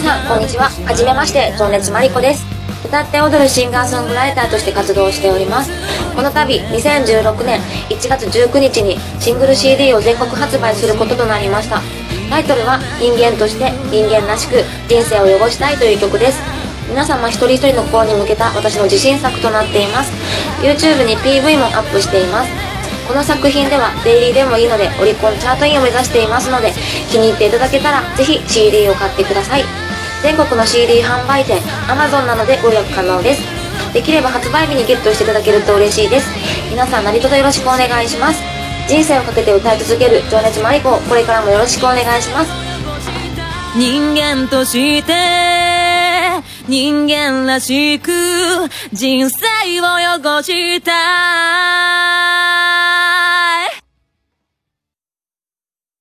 [0.00, 0.70] さんこんにちは。
[0.86, 2.46] はじめまして情熱マリコです。
[2.86, 5.70] 歌って踊るシンガーソングライターとして活動しております。
[6.14, 11.82] この度2016年1月19日にシングル CD を全国発売することとなりました。
[12.30, 16.38] タイトルは人間として人間らしく人生を汚したいという曲です。
[16.88, 20.12] 皆様一人一人の心に向けた私の自信作となっています。
[20.62, 22.50] YouTube に PV もアップしています。
[23.08, 26.72] この作品ではデイリーでもいいのでオリコンチャートインを目指していますので
[27.10, 29.87] 気に入っていただけたらぜひ CD を買ってください。
[30.22, 33.42] 全国の CD 販売店 Amazon などでご予約可能です。
[33.92, 36.28] できれば発売日にゲットしていただけると嬉しいです。
[36.70, 38.42] 皆さん何卒よろしくお願いします。
[38.88, 42.50] 人生をかけて歌い続ける情熱マリコこれからもよろしくお願いします。
[43.76, 45.14] 人間として
[46.66, 48.10] 人間らしく
[48.92, 49.46] 人生
[49.80, 49.84] を
[50.20, 51.57] 汚した。